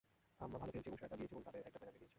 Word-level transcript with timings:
আমরা 0.45 0.57
ভালো 0.61 0.71
খেলেছি 0.73 0.89
এবং 0.89 0.97
সেরাটা 0.99 1.17
দিয়েছি 1.19 1.33
এবং 1.35 1.43
তাদের 1.47 1.59
একটা 1.69 1.79
পেনাল্টি 1.79 1.99
দিয়েছি। 2.01 2.09